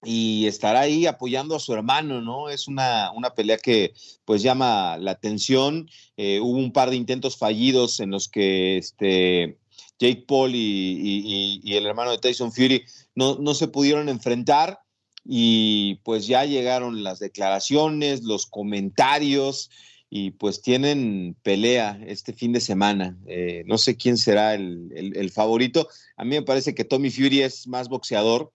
[0.04, 2.48] y estará ahí apoyando a su hermano, ¿no?
[2.48, 3.92] Es una, una pelea que
[4.24, 5.88] pues llama la atención.
[6.16, 9.58] Eh, hubo un par de intentos fallidos en los que este,
[9.98, 14.80] Jake Paul y, el hermano de Tyson Fury no, no se pudieron enfrentar
[15.24, 19.70] y pues ya llegaron las declaraciones, los comentarios
[20.10, 23.18] y pues tienen pelea este fin de semana.
[23.26, 25.88] Eh, no sé quién será el, favorito.
[26.16, 28.52] A mí me parece que Tommy Fury es más boxeador,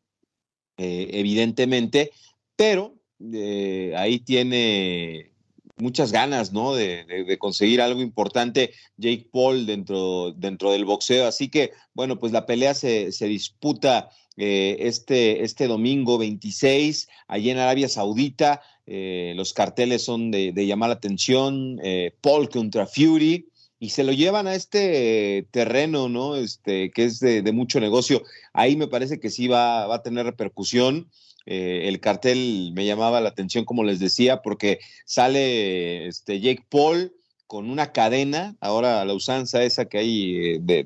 [0.78, 2.12] eh, evidentemente,
[2.56, 2.96] pero
[3.34, 5.32] eh, ahí tiene
[5.78, 6.74] muchas ganas, ¿no?
[6.74, 7.06] De,
[7.40, 11.28] conseguir algo importante Jake Paul dentro, dentro del boxeo.
[11.28, 17.60] Así que, bueno, pues la pelea se, se disputa este, este domingo 26 allí en
[17.60, 18.62] Arabia Saudita.
[18.86, 23.48] Eh, los carteles son de, llamar la atención, eh, Paul contra Fury,
[23.80, 26.36] y se lo llevan a este terreno, ¿no?
[26.36, 28.24] Este, que es de, mucho negocio.
[28.54, 31.10] Ahí me parece que sí va, a tener repercusión.
[31.46, 37.14] Eh, el cartel me llamaba la atención, como les decía, porque sale este Jake Paul
[37.48, 40.86] con una cadena, ahora la usanza esa que hay de,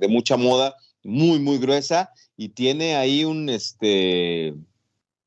[0.00, 4.54] de mucha moda, muy, muy gruesa, y tiene ahí un, este,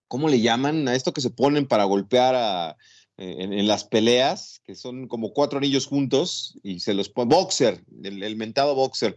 [0.10, 0.89] ¿cómo le llaman?
[0.89, 2.78] A esto que se ponen para golpear a,
[3.16, 8.36] en, las peleas, que son como cuatro anillos juntos y se los pone, boxer, el,
[8.36, 9.16] mentado boxer,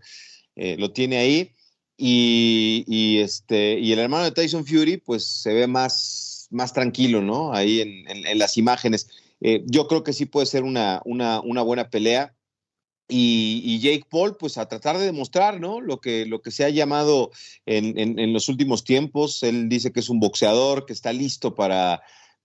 [0.55, 1.51] eh, lo tiene ahí.
[1.97, 7.53] Y, este, y el hermano de Tyson Fury, pues se ve más, más tranquilo, ¿no?
[7.53, 9.09] Ahí en, las imágenes.
[9.41, 12.35] Eh, yo creo que sí puede ser una, una buena pelea.
[13.09, 15.81] Y, Jake Paul, pues a tratar de demostrar, ¿no?
[15.81, 17.31] Lo que, lo que se ha llamado
[17.67, 19.43] en, en, los últimos tiempos.
[19.43, 22.03] Él dice que es un boxeador, que está listo para,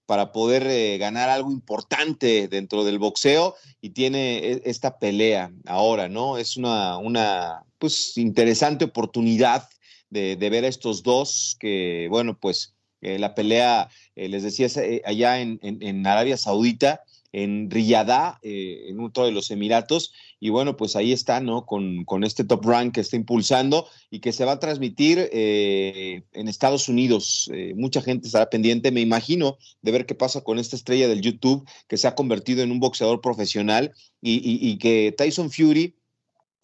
[0.08, 6.08] para poder eh, ganar algo importante dentro del boxeo y tiene e, esta pelea ahora,
[6.08, 6.38] ¿no?
[6.38, 9.68] Es una, una pues, interesante oportunidad
[10.10, 14.68] de, ver a estos dos que, bueno, pues eh, la pelea, eh, les decía,
[15.04, 17.02] allá en, en Arabia Saudita,
[17.32, 21.66] en Riyadh, eh, en uno de los Emiratos, y bueno, pues ahí está, ¿no?
[21.66, 26.48] Con, este top rank que está impulsando y que se va a transmitir eh, en
[26.48, 27.50] Estados Unidos.
[27.52, 31.22] Eh, mucha gente estará pendiente, me imagino, de ver qué pasa con esta estrella del
[31.22, 35.94] YouTube que se ha convertido en un boxeador profesional y, que Tyson Fury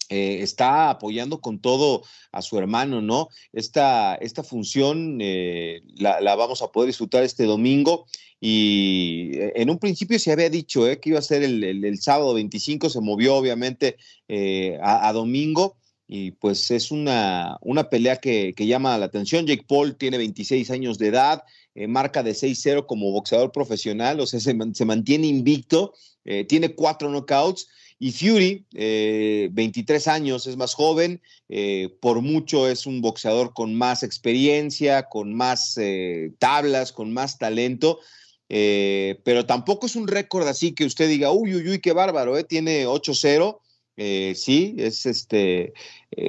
[0.09, 3.29] está apoyando con todo a su hermano, ¿no?
[3.53, 8.05] Esta, esta función la, la, vamos a poder disfrutar este domingo
[8.39, 12.33] y eh, en un principio se había dicho eh, que iba a ser el, sábado
[12.33, 13.97] 25, se movió obviamente
[14.27, 15.77] eh, a, domingo
[16.07, 19.47] y pues es una, una pelea que, llama la atención.
[19.47, 21.43] Jake Paul tiene 26 años de edad,
[21.87, 25.93] marca de 6-0 como boxeador profesional, o sea, se, se mantiene invicto,
[26.47, 27.67] tiene cuatro knockouts.
[27.97, 31.21] Y Fury, 23 años, es más joven,
[32.01, 35.77] por mucho es un boxeador con más experiencia, con más
[36.37, 37.99] tablas, con más talento.
[38.47, 42.37] Eh, pero tampoco es un récord así que usted diga, uy, uy, uy, qué bárbaro,
[42.37, 42.43] ¿eh?
[42.43, 43.59] tiene 8-0.
[43.97, 45.73] Eh, sí, es este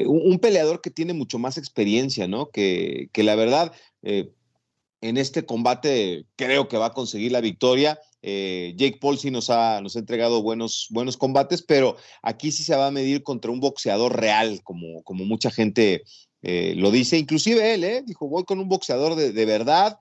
[0.07, 2.51] un, peleador que tiene mucho más experiencia, ¿no?
[2.51, 7.99] Que la verdad, en este combate creo que va a conseguir la victoria.
[8.27, 12.75] Jake Paul sí nos ha, nos ha entregado buenos, buenos combates, pero aquí sí se
[12.75, 16.03] va a medir contra un boxeador real, como, como mucha gente
[16.43, 17.19] lo dice.
[17.19, 19.99] Inclusive él, dijo, voy con un boxeador de, de verdad,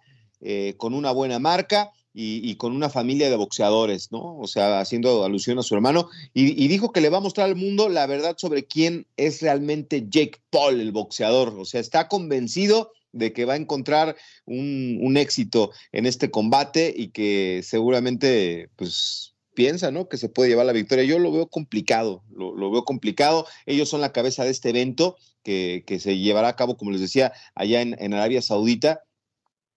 [0.77, 4.37] con una buena marca y, con una familia de boxeadores, ¿no?
[4.37, 6.09] O sea, haciendo alusión a su hermano.
[6.33, 10.05] Y, dijo que le va a mostrar al mundo la verdad sobre quién es realmente
[10.09, 11.53] Jake Paul, el boxeador.
[11.59, 17.09] O sea, está convencido de que va a encontrar un, éxito en este combate y
[17.09, 20.09] que seguramente, pues, piensa, ¿no?
[20.09, 21.05] Que se puede llevar la victoria.
[21.05, 23.47] Yo lo veo complicado, lo, veo complicado.
[23.65, 27.31] Ellos son la cabeza de este evento que, se llevará a cabo, como les decía,
[27.55, 29.01] allá en Arabia Saudita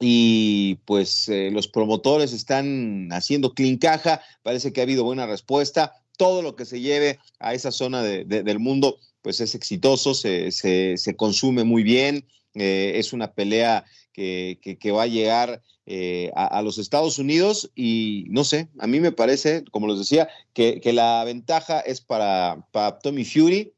[0.00, 5.92] y pues eh, los promotores están haciendo clean caja, parece que ha habido buena respuesta,
[6.16, 11.64] todo lo que se lleve a esa zona del mundo pues es exitoso, se, consume
[11.64, 12.26] muy bien,
[12.60, 18.42] eh, es una pelea que, va a llegar eh, a, los Estados Unidos y no
[18.42, 23.24] sé, a mí me parece, como les decía, que, la ventaja es para, para Tommy
[23.24, 23.72] Fury,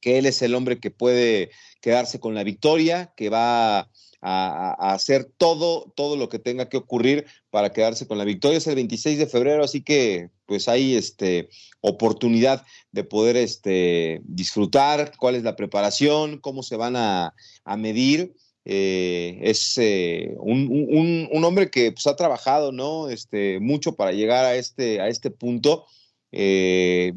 [0.00, 1.50] que él es el hombre que puede
[1.80, 3.90] quedarse con la victoria, que va
[4.28, 8.58] a, hacer todo, todo lo que tenga que ocurrir para quedarse con la victoria.
[8.58, 11.48] Es el 26 de febrero, así que pues hay este,
[11.80, 17.34] oportunidad de poder este, disfrutar cuál es la preparación, cómo se van a,
[17.78, 18.34] medir.
[18.64, 23.08] Eh, es eh, un, hombre que pues, ha trabajado ¿no?
[23.08, 25.86] este, mucho para llegar a este, a este punto.
[26.32, 27.12] Eh,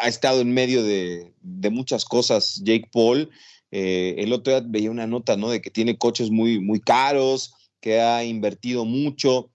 [0.00, 3.28] ha estado en medio de, de muchas cosas Jake Paul.
[3.76, 5.50] Eh, el otro día veía una nota, ¿no?
[5.50, 9.50] De que tiene coches muy, muy caros, que ha invertido mucho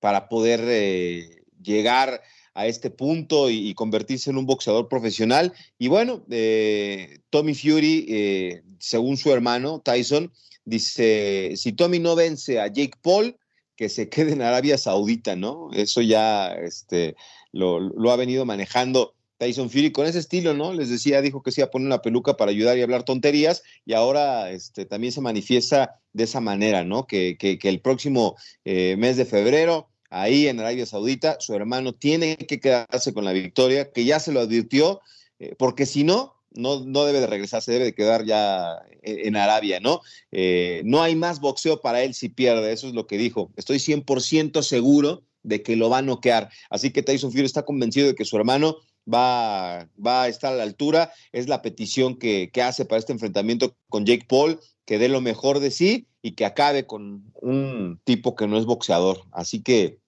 [0.00, 2.20] para poder eh, llegar
[2.54, 5.52] a este punto y, convertirse en un boxeador profesional.
[5.78, 10.32] Y bueno, eh, Tommy Fury, según su hermano Tyson,
[10.64, 13.36] dice, si Tommy no vence a Jake Paul,
[13.76, 15.70] que se quede en Arabia Saudita, ¿no?
[15.72, 17.14] Eso ya este,
[17.52, 20.72] lo, lo ha venido manejando Tyson Fury con ese estilo, ¿no?
[20.72, 23.62] Les decía, dijo que se iba a poner una peluca para ayudar y hablar tonterías
[23.84, 27.06] y ahora este, también se manifiesta de esa manera, ¿no?
[27.06, 32.36] Que, que, el próximo eh, mes de febrero, ahí en Arabia Saudita, su hermano tiene
[32.36, 35.00] que quedarse con la victoria, que ya se lo advirtió,
[35.40, 39.80] eh, porque si no, no, no debe de regresarse, debe de quedar ya en, Arabia,
[39.80, 40.00] ¿no?
[40.30, 43.50] Eh, no hay más boxeo para él si pierde, eso es lo que dijo.
[43.56, 46.50] Estoy 100% seguro de que lo va a noquear.
[46.70, 48.78] Así que Tyson Fury está convencido de que su hermano
[49.12, 51.12] va, va a estar a la altura.
[51.32, 55.60] Es la petición que, hace para este enfrentamiento con Jake Paul, que dé lo mejor
[55.60, 59.22] de sí y que acabe con un tipo que no es boxeador.
[59.32, 59.98] Así que,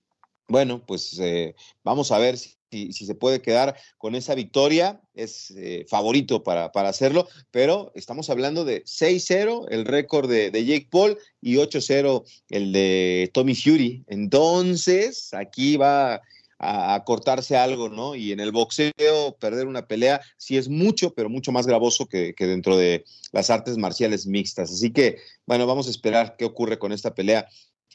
[0.48, 5.86] bueno, pues eh, vamos a ver si, se puede quedar con esa victoria, es eh,
[5.88, 11.16] favorito para, para, hacerlo, pero estamos hablando de 6-0 el récord de, de, Jake Paul
[11.40, 14.04] y 8-0 el de Tommy Fury.
[14.08, 16.20] Entonces, aquí va
[16.58, 18.14] a, cortarse algo, ¿no?
[18.14, 22.34] Y en el boxeo, perder una pelea sí es mucho, pero mucho más gravoso que,
[22.34, 24.72] que dentro de las artes marciales mixtas.
[24.72, 27.48] Así que, bueno, vamos a esperar qué ocurre con esta pelea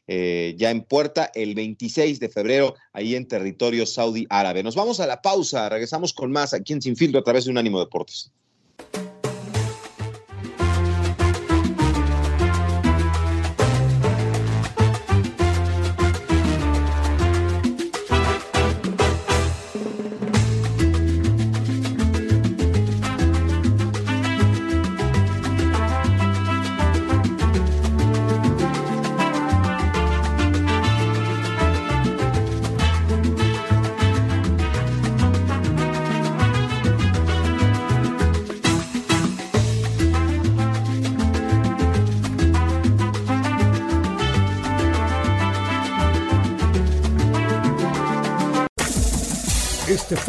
[0.08, 4.64] eh, ya en puerta el 26 de febrero, ahí en territorio saudí árabe.
[4.64, 7.52] Nos vamos a la pausa, regresamos con más aquí en Sin Filtro a través de
[7.52, 8.32] Unánimo Deportes.